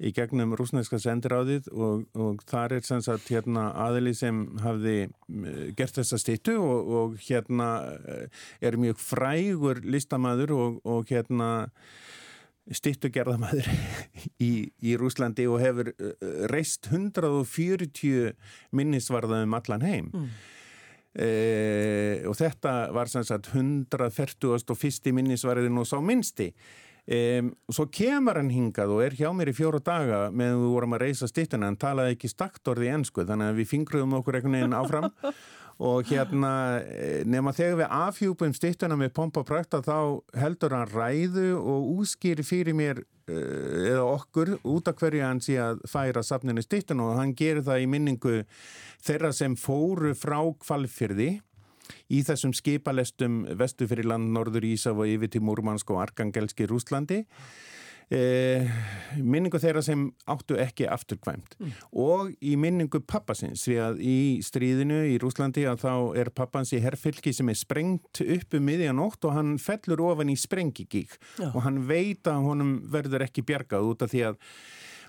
[0.00, 5.66] í gegnum rúsneska sendiráðið og, og þar er sem sagt hérna aðili sem hafði eh,
[5.76, 11.50] gert þessa stittu og, og hérna eh, er mjög frægur listamæður og, og hérna
[12.70, 13.68] stittugerðamæður
[14.48, 16.14] í, í Rúslandi og hefur eh,
[16.52, 18.32] reist 140
[18.76, 20.28] minnisvarða um allan heim mm.
[21.12, 21.30] e,
[22.30, 25.12] og þetta var sem sagt 141.
[25.12, 26.54] minnisvarðin og sá minnsti
[27.10, 30.92] Um, svo kemur hann hingað og er hjá mér í fjóra daga meðan við vorum
[30.94, 34.76] að reysa stittuna hann talaði ekki staktorði ennsku þannig að við fingruðum okkur einhvern veginn
[34.78, 35.08] áfram.
[35.80, 36.52] Og hérna
[36.84, 39.96] eh, nema þegar við afhjúpum stittuna með pompa og prakta þá
[40.36, 45.56] heldur hann ræðu og úskýri fyrir mér uh, eða okkur út af hverju hann sé
[45.56, 48.34] að færa safninu stittuna og hann gerir það í minningu
[49.00, 51.38] þeirra sem fóru frá kvalfyrði
[52.10, 57.24] í þessum skipalestum vestu fyrir land Norður Ísaf og yfir til Múrmansk og Arkangelski Rúslandi
[58.10, 58.66] Eh,
[59.22, 61.52] minningu þeirra sem áttu ekki afturkvæmt.
[61.60, 61.74] Mm.
[61.94, 66.80] og í minningu pappasins því að í stríðinu í Rúslandi að þá er pappans í
[66.82, 71.20] herrfylki sem er sprengt upp um miðjanótt og hann fellur ofan í sprengigík
[71.52, 74.42] og hann veit að honum verður ekki bjargað út af því að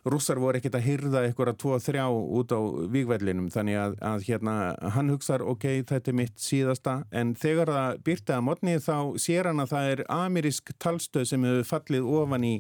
[0.10, 2.60] rússar voru ekkert að hyrða eitthvað að tvo og þrjá út á
[2.94, 4.56] vígvellinum þannig að, að hérna
[4.96, 9.52] hann hugsaður ok, þetta er mitt síðasta en þegar það byrtaði að modni þá sér
[9.52, 12.56] hann að það er amerísk talstöð sem hefur fallið ofan í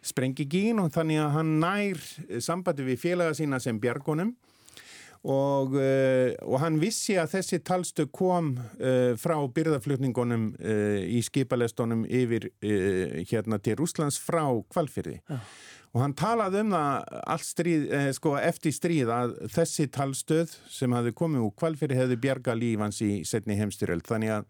[0.00, 2.06] sprengigín og þannig að hann nær
[2.40, 4.36] sambandi við félaga sína sem bjargunum
[5.20, 12.06] Og, uh, og hann vissi að þessi talstu kom uh, frá byrðaflutningunum uh, í skipalestunum
[12.08, 12.46] yfir
[13.28, 15.18] hérna til Rúslands frá kvalfyrði.
[15.28, 15.42] Ja
[15.90, 21.12] og hann talaði um það stríð, eh, sko, eftir stríð að þessi talstöð sem hafi
[21.16, 24.46] komið úr kvalfyrir hefði bjarga lífans í setni heimstyrjöld þannig að,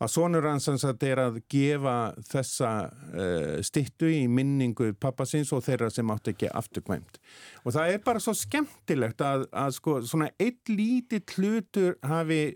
[0.00, 6.10] að sonur hans er að gefa þessa uh, stittu í minningu pappasins og þeirra sem
[6.10, 7.20] átt ekki afturkvæmt.
[7.66, 12.46] Og það er bara svo skemmtilegt að, að sko, svona eitt lítið hlutur hafi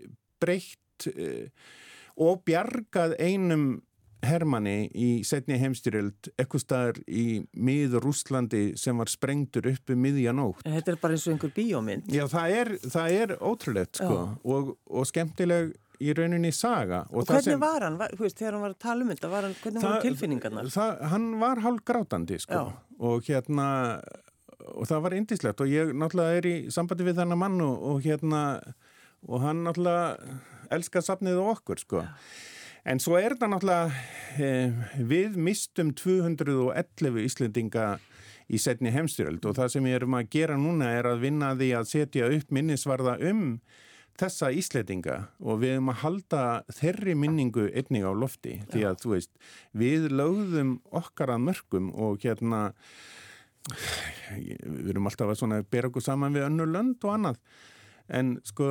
[0.41, 1.45] breytt uh,
[2.17, 3.75] og bjargað einum
[4.25, 10.63] Hermanni í setni heimstyrjöld eitthvað staðar í miður Rúslandi sem var sprengtur uppi um miðjanótt.
[10.65, 12.09] Þetta er bara eins og einhver bíómynd.
[12.13, 17.03] Já, það er, það er ótrúlegt sko og, og skemmtileg í rauninni saga.
[17.11, 19.31] Og, og hvernig sem, var hann, var, veist, þegar hann var að tala um þetta,
[19.33, 20.73] var hann, hvernig það, var tilfinningarnar?
[20.73, 22.75] Það, hann var hálf grátandi sko Já.
[23.11, 23.69] og hérna
[24.67, 28.05] og það var indislegt og ég náttúrulega er í sambandi við þennan mann og, og
[28.05, 28.43] hérna
[29.25, 30.37] og hann náttúrulega
[30.73, 32.03] elskar safnið okkur sko.
[32.03, 32.13] Já.
[32.87, 33.87] En svo er þetta náttúrulega,
[34.39, 37.97] eh, við mistum 211 Íslendinga
[38.47, 41.69] í setni heimstyrjöld og það sem við erum að gera núna er að vinna því
[41.75, 43.59] að setja upp minnisvarða um
[44.17, 49.13] þessa Íslendinga og við erum að halda þeirri minningu einnig á lofti því að þú
[49.17, 49.33] veist,
[49.75, 52.71] við lögðum okkar að mörgum og hérna,
[54.31, 57.43] við erum alltaf að bera okkur saman við önnur lönd og annað
[58.07, 58.67] en sko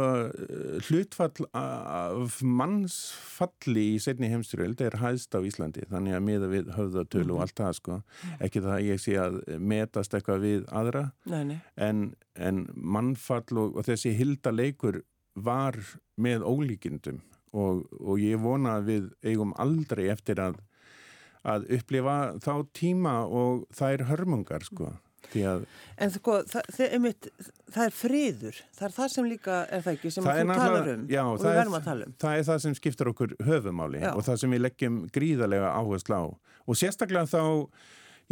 [0.89, 7.37] hlutfall af mannsfalli í setni heimstyrjöld er hæðst á Íslandi þannig að miða við höfðatölu
[7.37, 7.45] og mhm.
[7.45, 7.99] allt það sko
[8.39, 9.41] ekki það að ég sé að
[9.73, 11.59] metast eitthvað við aðra nei, nei.
[11.77, 15.03] En, en mannfall og, og þessi hilda leikur
[15.37, 15.77] var
[16.17, 17.21] með ólíkindum
[17.57, 20.63] og, og ég vona að við eigum aldrei eftir að
[21.47, 24.97] að upplifa þá tíma og þær hörmungar sko
[25.35, 25.67] Að...
[25.97, 27.29] En sko, það, einmitt,
[27.73, 30.91] það er friður, það er það sem líka er það ekki sem það þú talar
[30.93, 32.17] um já, og við verðum að tala um.
[32.25, 34.11] Það er það sem skiptir okkur höfumáli já.
[34.13, 36.25] og það sem við leggjum gríðarlega áherslu á
[36.67, 37.43] og sérstaklega þá,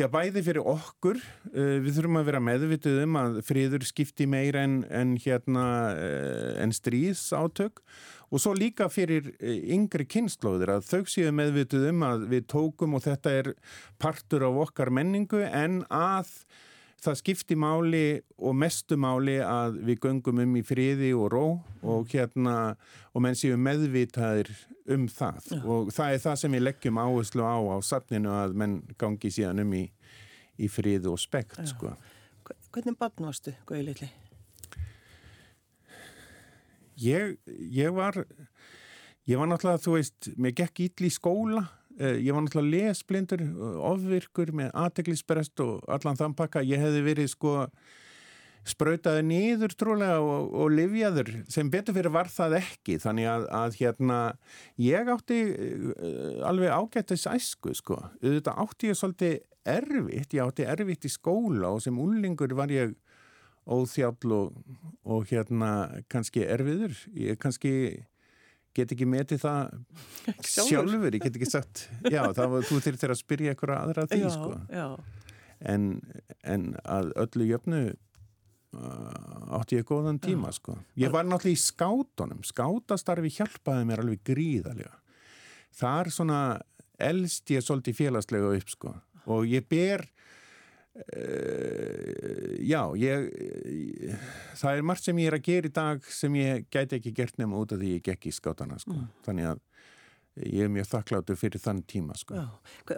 [0.00, 1.20] já bæði fyrir okkur,
[1.52, 6.50] uh, við þurfum að vera meðvituð um að friður skipti meira en, en hérna uh,
[6.64, 7.82] en stríðs átök
[8.34, 12.98] og svo líka fyrir uh, yngri kynnslóðir að þau séu meðvituð um að við tókum
[12.98, 13.50] og þetta er
[14.02, 16.32] partur af okkar menningu en að
[17.04, 18.04] það skipti máli
[18.38, 21.44] og mestu máli að við göngum um í friði og ró
[21.82, 22.74] og hérna
[23.12, 24.50] og menn séu meðvitaðir
[24.94, 25.60] um það Já.
[25.60, 29.64] og það er það sem við leggjum áherslu á á safninu að menn gangi síðan
[29.64, 29.84] um í,
[30.60, 31.94] í friði og spekt sko.
[32.74, 34.10] Hvernig barn varstu, Guði Lilli?
[37.00, 37.38] Ég,
[37.74, 38.18] ég var
[39.24, 41.64] ég var náttúrulega, þú veist, mér gekk ítli í skóla
[41.98, 43.44] ég var náttúrulega lesblindur,
[43.86, 46.64] ofvirkur með aðteglisbrest og allan þann pakka.
[46.66, 47.54] Ég hefði verið sko,
[48.66, 52.98] sprautaði nýður trúlega og, og livjaður sem betur fyrir var það ekki.
[53.02, 54.20] Þannig að, að hérna
[54.82, 61.06] ég átti uh, alveg ágættis æsku sko, auðvitað átti ég svolítið erfitt, ég átti erfitt
[61.08, 62.96] í skóla og sem úlingur var ég
[63.64, 64.58] óþjáll og,
[65.08, 68.04] og hérna kannski erfiður, ég kannski
[68.76, 69.74] get ekki metið það
[70.54, 74.30] sjálfur, ég get ekki sagt já, var þú þurftir að spyrja eitthvað aðra því já,
[74.34, 74.88] sko já.
[75.64, 75.86] En,
[76.44, 77.80] en að öllu jöfnu
[78.74, 80.76] uh, átti ég góðan tíma sko.
[80.98, 84.98] Ég var náttúrulega í skátunum, skátastarfi hjálpaði mér alveg gríðalega.
[85.74, 86.40] Það er svona
[87.02, 88.94] elst ég svolítið félagslega upp sko
[89.30, 90.04] og ég ber
[92.64, 93.24] já, ég,
[94.06, 94.26] ég
[94.60, 97.40] það er margt sem ég er að gera í dag sem ég gæti ekki gert
[97.40, 98.94] nema út af því ég gekk í skátana sko.
[98.94, 99.08] Mm.
[99.26, 99.62] Þannig að
[100.42, 102.40] ég er mjög þakkláttur fyrir þann tíma sko.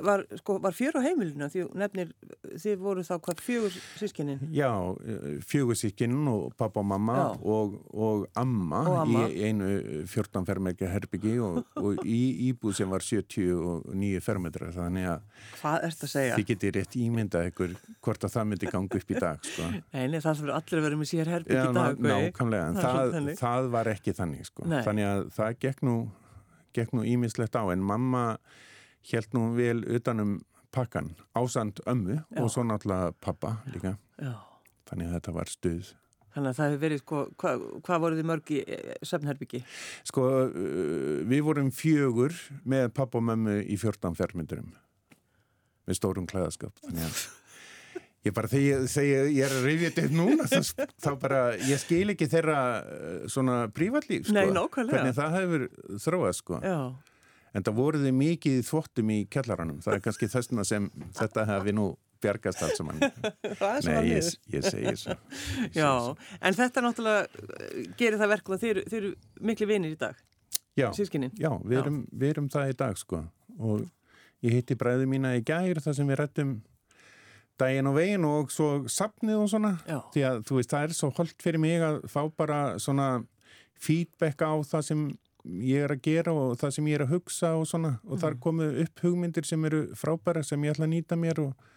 [0.04, 2.14] Var, sko, var fjör á heimilinu því nefnir,
[2.62, 4.40] þið voru þá hvað fjögur sískinin?
[4.56, 4.70] Já,
[5.44, 9.68] fjögur sískinin og pappa og mamma og, og, amma í einu
[10.08, 16.08] 14 fermetra herbyggi og, og í íbúð sem var 79 fermetra þannig að hvað ert
[16.08, 16.40] að segja?
[16.40, 19.72] Þið getur rétt ímyndað ykkur hvort að það myndi ganga upp í dag sko.
[19.92, 23.16] Nei, það fyrir allir að vera með sér herbyggi í dag Ná, Nákvæmlega, en það,
[23.16, 24.70] það, það var ekki þannig sko.
[24.72, 25.96] þannig að það gekk nú
[26.76, 28.24] gekk nú ímislegt á en mamma
[29.10, 30.38] held nú vel utanum
[30.74, 32.42] pakkan ásand ömmu Já.
[32.42, 34.34] og svo náttúrulega pappa líka Já.
[34.90, 35.94] þannig að þetta var stuð
[36.36, 39.60] Þannig að það hefur verið, sko, hvað hva voruð þið mörg í eh, Söfnherbyggi?
[40.04, 42.36] Sko, uh, við vorum fjögur
[42.68, 44.74] með pappa og mömmu í 14 fermyndurum
[45.86, 47.22] með stórum klæðaskap þannig að
[48.26, 52.26] Ég bara þegar ég, er að reyðja þetta núna þá, þá bara, ég skil ekki
[52.30, 54.34] þeirra eh, svona prífallíf sko.
[54.34, 54.96] Nei, nákvæmlega.
[54.96, 55.66] Hvernig það hefur
[56.02, 56.58] þróað sko.
[56.64, 56.80] Já.
[57.56, 59.78] En það voruði mikið þvottum í kellaranum.
[59.84, 61.86] Það er kannski þessuna sem þetta hefði nú
[62.24, 63.00] bjargast allt saman.
[63.86, 65.16] Nei, ég, ég segi svo.
[65.78, 65.90] Já,
[66.40, 67.26] en þetta náttúrulega
[67.60, 68.64] eh, gerir það verkulega.
[68.64, 69.16] Þeir, þeir eru
[69.52, 70.18] miklu vinir í dag.
[70.76, 71.30] Já, Sískinnin.
[71.40, 73.22] já við, erum, við erum það í dag sko.
[73.56, 73.86] Og
[74.44, 76.58] ég hitti bræði mína í gæri þar sem við rættum
[77.60, 80.00] daginn og veginn og svo sapnið og svona Já.
[80.14, 83.08] því að þú veist það er svo holdt fyrir mig að fá bara svona
[83.76, 85.06] feedback á það sem
[85.46, 88.20] ég er að gera og það sem ég er að hugsa og svona og mm.
[88.24, 91.68] þar komu upp hugmyndir sem eru frábæra sem ég ætla að nýta mér og,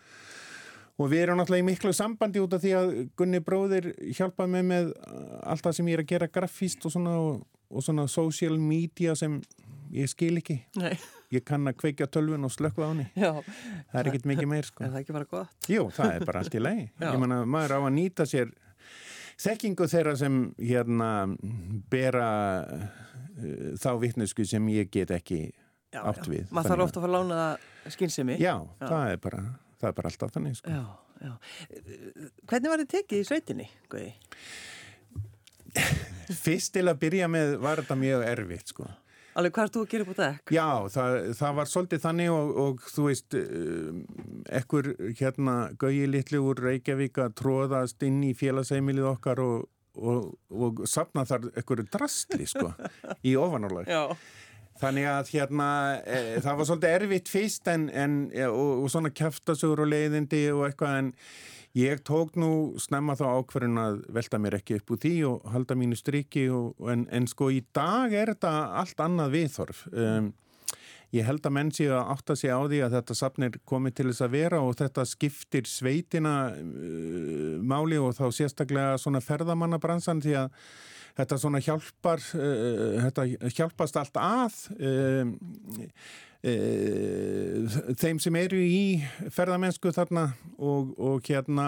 [0.98, 4.68] og við erum náttúrulega í miklu sambandi út af því að Gunni bróðir hjálpaði mig
[4.72, 4.92] með
[5.44, 9.16] allt það sem ég er að gera grafíst og svona og, og svona social media
[9.20, 9.38] sem
[9.94, 10.96] ég skil ekki Nei.
[11.34, 14.84] Ég kann að kveikja tölvun og slökka á henni það er ekkit mikið meir sko.
[14.84, 15.70] er það ekki bara gott?
[15.70, 18.54] Jú, það er bara allt í lei ég menna, maður á að nýta sér
[19.40, 21.10] þekkingu þeirra sem hérna
[21.92, 22.30] bera
[22.66, 26.32] uh, þá vittnesku sem ég get ekki já, átt já.
[26.34, 29.44] við maður þarf ofta að fara að lána skynsemi já, já, það er bara,
[29.78, 30.80] það er bara alltaf þannig sko.
[32.50, 33.70] hvernig var þið tekið í sveitinni?
[33.92, 34.10] Guði?
[36.44, 38.90] Fyrst til að byrja með var þetta mjög erfitt sko
[39.38, 40.54] Alveg hvað er þú að gera upp á dekk?
[40.56, 44.00] Já, það, það var svolítið þannig og, og þú veist, um,
[44.60, 44.90] ekkur
[45.20, 51.28] hérna gauði litli úr Reykjavík að tróðast inn í félagsheimilið okkar og, og, og sapna
[51.30, 52.74] þar ekkur drastli sko
[53.30, 53.90] í ofanálag.
[53.90, 54.18] Já.
[54.80, 55.70] Þannig að hérna
[56.02, 61.00] e, það var svolítið erfitt fyrst en, en, og svona kæftasögur og leiðindi og eitthvað
[61.04, 61.16] en
[61.78, 65.76] Ég tók nú snemma þá ákverðin að velta mér ekki upp úr því og halda
[65.78, 69.84] mínu striki og, en, en sko í dag er þetta allt annað viðþorf.
[69.94, 70.32] Um,
[71.14, 74.08] ég held að menn séu að átta sig á því að þetta sapnir komið til
[74.10, 80.40] þess að vera og þetta skiptir sveitina uh, máli og þá sérstaklega svona ferðamannabransan því
[80.42, 80.64] að
[81.20, 83.28] þetta svona hjálpar, uh, þetta
[83.60, 84.58] hjálpast allt að.
[84.80, 85.36] Um,
[86.44, 86.54] e,
[88.00, 88.84] þeim sem eru í
[89.34, 91.68] ferðamennsku þarna og, og hérna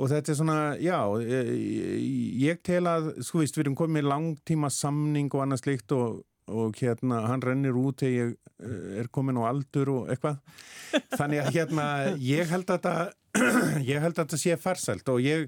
[0.00, 1.40] og þetta er svona, já e,
[2.40, 6.78] ég tel að, sko víst, við erum komið langtíma samning og annað slikt og, og
[6.80, 10.40] hérna, hann rennir út þegar ég er komin á aldur og eitthvað
[11.14, 11.84] þannig að hérna,
[12.20, 12.96] ég held að þetta
[13.92, 15.46] ég held að þetta sé farsælt og ég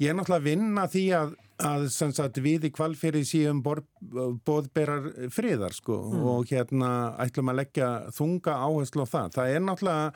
[0.00, 5.74] ég er náttúrulega að vinna því að að sagt, við í kvalfyrir síðan bóðberar friðar
[5.76, 6.24] sko mm.
[6.32, 6.90] og hérna
[7.22, 9.34] ætlum að leggja þunga áherslu á það.
[9.36, 10.08] Það er náttúrulega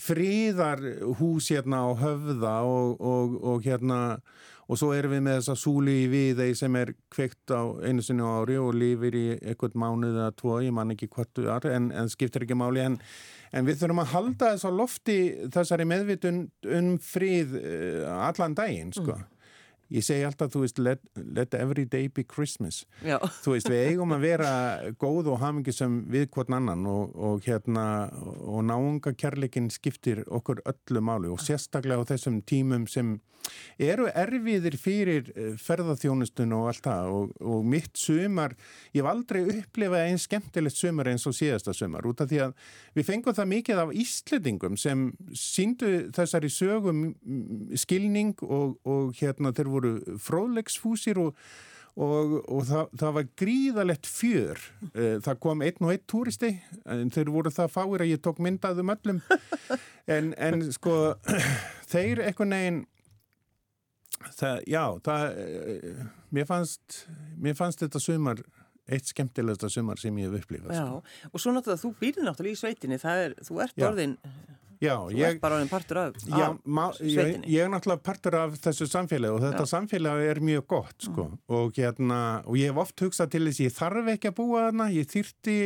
[0.00, 4.00] friðarhús hérna á höfða og, og, og hérna
[4.70, 8.22] og svo erum við með þessa súli í viðei sem er kveikt á einu sinni
[8.22, 11.90] ári og lifir í ekkert mánuð eða tvo, ég man ekki hvort þú er en,
[11.90, 13.00] en skiptir ekki máli en,
[13.50, 15.18] en við þurfum að halda þess að lofti
[15.56, 16.40] þessari meðvitun
[16.78, 19.18] um frið uh, allan daginn sko.
[19.18, 19.36] Mm
[19.90, 23.18] ég segi alltaf, þú veist, let, let every day be Christmas Já.
[23.42, 24.52] þú veist, við eigum að vera
[25.00, 27.86] góð og hamingisum við hvort annan og, og hérna,
[28.40, 33.18] og náunga kærleikin skiptir okkur öllu máli og sérstaklega á þessum tímum sem
[33.80, 38.54] eru erfiðir fyrir eh, ferðarþjónustun og allt það og, og mitt sumar,
[38.92, 42.54] ég hef aldrei upplifað einn skemmtilegt sumar eins og síðasta sumar út af því að
[42.98, 47.02] við fengum það mikið af íslendingum sem síndu þessari sögum
[47.80, 49.79] skilning og, og hérna þeir voru
[50.22, 51.34] fróðlegsfúsir og
[51.98, 54.62] og, og það, það var gríðalegt fjör
[54.92, 56.52] eh, það kom einn og einn túristi
[56.86, 59.20] en þeir voru það fáir að ég tók myndaðum öllum
[60.14, 60.96] en, en sko
[61.92, 62.80] þeir eitthvað neginn
[64.38, 67.04] það, já, það eh, mér fannst
[67.40, 68.44] mér fannst þetta sumar
[68.90, 71.28] eitt skemmtilegsta sumar sem ég hef upplifað Já, sko.
[71.30, 73.86] og svo náttúrulega þú býrir náttúrulega í sveitinni það er, þú ert já.
[73.90, 74.16] orðin
[74.80, 78.04] Já, þú ég, ert bara orðin partur af, já, af sveitinni ég, ég er náttúrulega
[78.06, 79.70] partur af þessu samfélagi og þetta já.
[79.74, 81.26] samfélagi er mjög gott sko.
[81.28, 81.40] mm.
[81.58, 84.90] og, hérna, og ég hef oft hugsað til þess ég þarf ekki að búa þarna
[84.94, 85.56] ég þýrti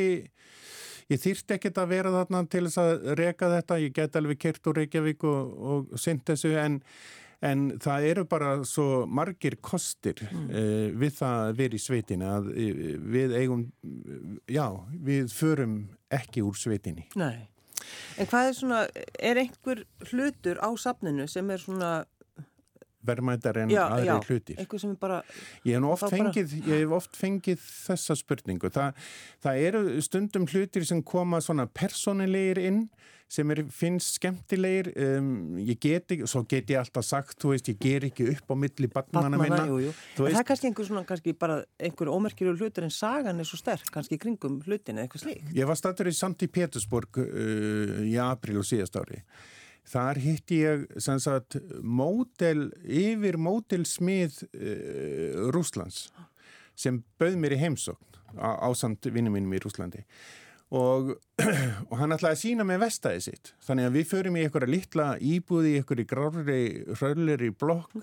[1.15, 4.73] ég þýrti ekkert að vera þarna til þess að reka þetta, ég get alveg kert
[4.73, 6.81] úr Reykjavík og, og synd þessu en
[7.45, 10.45] En það eru bara svo margir kostir mm.
[10.49, 13.67] uh, við það að vera í sveitinni að uh, við eigum,
[14.49, 14.65] já,
[15.05, 15.75] við förum
[16.15, 17.05] ekki úr sveitinni.
[17.21, 17.45] Nei,
[18.19, 18.81] en hvað er svona,
[19.19, 21.93] er einhver hlutur á safninu sem er svona
[23.07, 24.61] verðmættar en já, aðri já, hlutir.
[25.01, 25.23] Bara,
[25.67, 26.71] ég, hef fengið, bara...
[26.71, 28.71] ég hef oft fengið þessa spurningu.
[28.75, 28.91] Þa,
[29.45, 32.87] það eru stundum hlutir sem koma svona persónilegir inn
[33.35, 37.71] sem er, finnst skemmtilegir um, ég get ekki, svo get ég alltaf sagt þú veist,
[37.73, 39.65] ég ger ekki upp á milli barnana minna.
[39.71, 39.95] Jú, jú.
[40.19, 43.89] Það er kannski einhver svona, kannski bara einhver ómerkjur hlutur en sagan er svo sterk,
[43.95, 45.53] kannski kringum hlutin eða eitthvað slíkt.
[45.57, 49.23] Ég var statur í Santi Petersburg uh, í april og síðast ári
[49.85, 56.07] Þar hitti ég sagt, mótel, yfir mótelsmið uh, Rúslands
[56.75, 60.03] sem bauð mér í heimsókn á, á samt vinnum mínum í Rúslandi
[60.75, 61.15] og,
[61.91, 63.53] og hann ætlaði að sína með vestæði sitt.
[63.65, 66.61] Þannig að við förum í einhverja litla íbúði, í einhverju grári
[66.99, 67.99] hrölleri blokk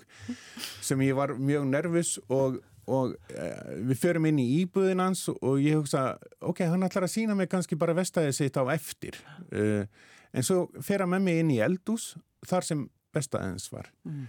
[0.84, 5.60] sem ég var mjög nervus og, og uh, við förum inn í íbúðin hans og
[5.62, 9.18] ég hugsa, ok, hann ætlaði að sína mig kannski bara vestæði sitt á eftir.
[9.50, 9.84] Uh,
[10.32, 12.12] en svo fer hann með mig inn í eldús
[12.48, 14.24] þar sem bestaðins var mm.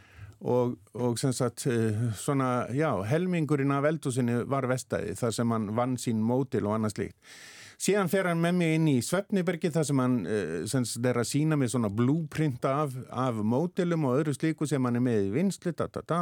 [0.52, 5.74] og, og sem sagt eh, svona, já, helmingurinn af eldúsinni var vestæði þar sem hann
[5.78, 7.36] vann sín mótil og annað slíkt
[7.84, 11.20] síðan fer hann með mig inn í Svefnibergi þar sem hann eh, sem sagt, er
[11.20, 15.30] að sína mig svona blúprint af, af mótilum og öðru slíku sem hann er með
[15.30, 16.22] í vinslu da, da, da.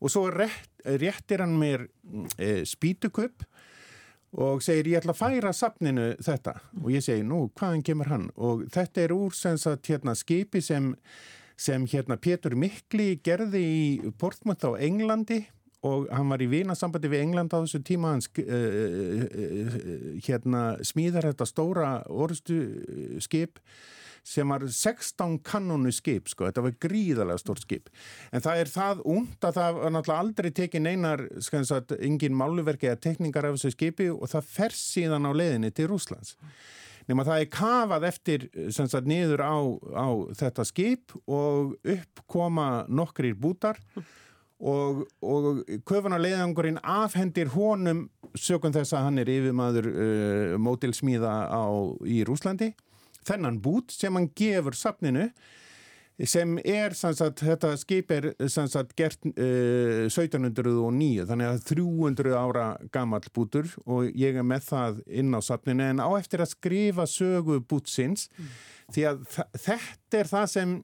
[0.00, 1.86] og svo rétt, réttir hann mér
[2.36, 3.44] e, spítuköp
[4.38, 6.54] og segir ég ætla að færa safninu þetta.
[6.82, 8.26] Og ég segi nú hvaðan kemur hann?
[8.38, 10.92] Og þetta er úr sagt, hérna, skipi sem,
[11.58, 15.42] sem hérna, Pétur Mikli gerði í Portmouth á Englandi.
[15.86, 18.12] Og hann var í vinasambandi við England á þessu tíma.
[18.12, 19.78] Hann uh, uh,
[20.26, 22.60] hérna, smíðar þetta stóra orðstu
[23.24, 23.58] skip
[24.26, 27.90] sem var 16 kannonu skip sko, þetta var gríðalega stórt skip.
[28.32, 32.90] En það er það únd að það var náttúrulega aldrei tekið neinar sagt, engin máluverki
[32.90, 36.36] eða tekningar af þessu skipi og það fer síðan á leiðinni til Rúslands
[37.10, 39.58] nema það er kafað eftir sagt, niður á,
[39.98, 43.80] á þetta skip og upp koma nokkrir bútar
[44.60, 48.06] og, og köfunarleiðangurinn afhendir honum
[48.38, 51.34] sögum þess að hann er yfirmaður uh, mótilsmíða
[52.06, 52.70] í Rúslandi
[53.26, 55.30] þennan bút sem hann gefur safninu
[56.28, 63.22] sem er, sagt, þetta skip er sagt, gert uh, 1709 þannig að 300 ára gammal
[63.32, 67.60] bútur og ég er með það inn á safninu en á eftir að skrifa sögu
[67.64, 68.50] bútsins mm.
[68.96, 69.22] því að
[69.64, 70.76] þetta er það sem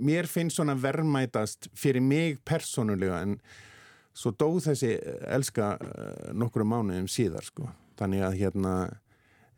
[0.00, 3.36] mér finnst svona verðmætast fyrir mig persónulega en
[4.16, 4.94] svo dóð þessi
[5.28, 7.68] elska uh, nokkru mánuðum síðar sko
[8.00, 8.74] þannig að hérna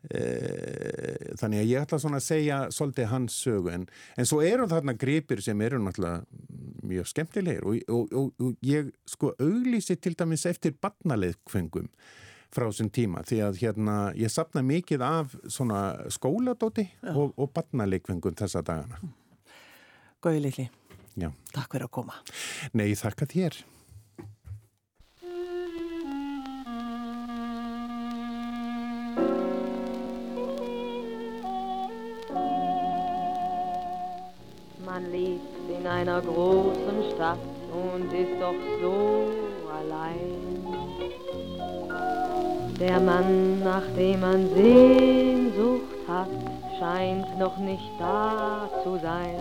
[0.03, 3.85] þannig að ég ætla svona að segja svolítið hans sögu en,
[4.19, 6.25] en svo eru þarna gripir sem eru náttúrulega
[6.83, 11.87] mjög skemmtilegir og, og, og, og ég sko auglýsi til dæmis eftir barnaleikfengum
[12.53, 15.81] frá þessum tíma því að hérna ég sapna mikið af svona
[16.13, 16.85] skóladóti
[17.15, 18.99] og barnaleikfengum þessa dagana.
[20.23, 20.69] Gauði Lili
[21.53, 22.15] Takk fyrir að koma.
[22.73, 23.57] Nei, þakka þér
[35.13, 37.37] lebt in einer großen Stadt
[37.71, 39.29] und ist doch so
[39.77, 40.33] allein.
[42.79, 46.33] Der Mann, nach dem man Sehnsucht hat,
[46.79, 49.39] scheint noch nicht da zu sein.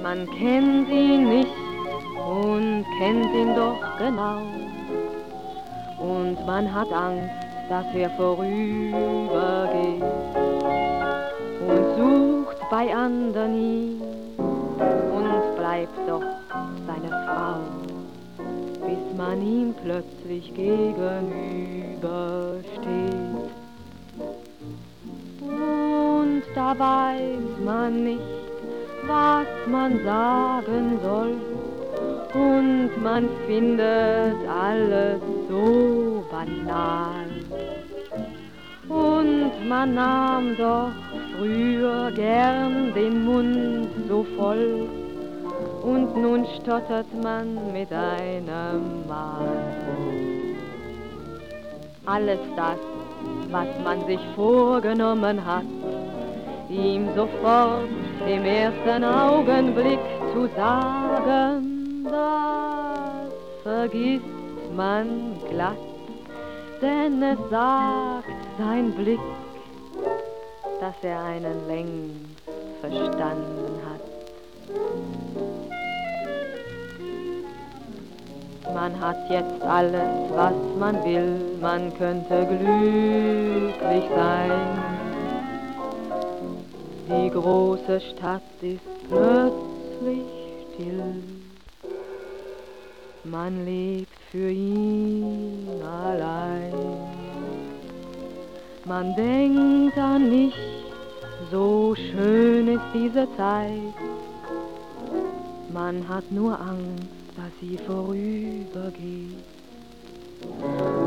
[0.00, 1.56] Man kennt ihn nicht
[2.24, 4.42] und kennt ihn doch genau.
[5.98, 7.34] Und man hat Angst,
[7.68, 10.02] dass er vorübergeht
[11.68, 12.31] und sucht
[12.72, 16.24] bei anderen ihn und bleibt doch
[16.86, 17.60] seine Frau,
[18.86, 22.00] bis man ihm plötzlich gegenübersteht.
[25.42, 28.22] Und da weiß man nicht,
[29.06, 31.34] was man sagen soll
[32.32, 35.20] und man findet alles
[35.50, 37.26] so banal.
[38.88, 41.11] Und man nahm doch
[41.42, 44.88] früher gern den Mund so voll
[45.82, 49.48] und nun stottert man mit einem Mal.
[52.06, 52.78] Alles das,
[53.50, 55.64] was man sich vorgenommen hat,
[56.70, 57.88] ihm sofort
[58.28, 63.32] im ersten Augenblick zu sagen, das
[63.64, 65.76] vergisst man glatt,
[66.80, 68.28] denn es sagt
[68.58, 69.31] sein Blick,
[70.82, 72.42] dass er einen längst
[72.80, 74.00] verstanden hat.
[78.74, 84.50] Man hat jetzt alles, was man will, man könnte glücklich sein.
[87.08, 90.26] Die große Stadt ist plötzlich
[90.74, 91.22] still.
[93.22, 96.72] Man lebt für ihn allein.
[98.84, 100.71] Man denkt an nichts,
[101.52, 103.94] so schön ist diese Zeit.
[105.70, 109.44] Man hat nur Angst, dass sie vorübergeht.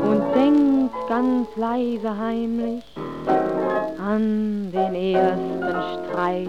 [0.08, 2.84] Und denkt ganz leise heimlich
[3.98, 6.48] an den ersten Streit,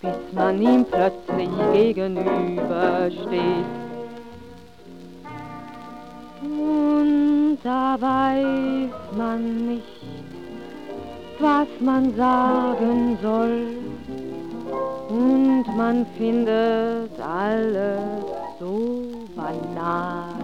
[0.00, 3.66] bis man ihm plötzlich gegenübersteht.
[6.40, 10.37] Und da weiß man nicht,
[11.40, 13.76] was man sagen soll.
[15.08, 18.00] Und man findet alles
[18.58, 19.02] so
[19.34, 20.34] banal.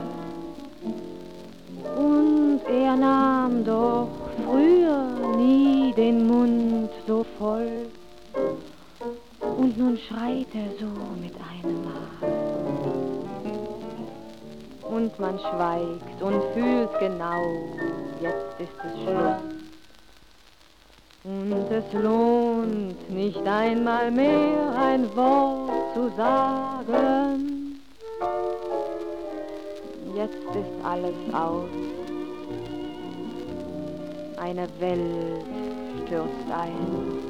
[1.97, 4.09] Und er nahm doch
[4.45, 7.86] früher nie den Mund so voll.
[9.59, 10.90] Und nun schreit er so
[11.20, 12.05] mit einem Mal.
[14.82, 17.42] Und man schweigt und fühlt genau,
[18.20, 19.53] jetzt ist es Schluss.
[21.25, 27.81] Und es lohnt nicht einmal mehr ein Wort zu sagen.
[30.14, 31.70] Jetzt ist alles aus.
[34.37, 35.47] Eine Welt
[36.05, 37.22] stürzt ein.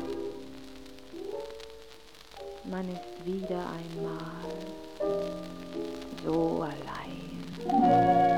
[2.68, 4.34] Man ist wieder einmal
[6.24, 8.33] so allein.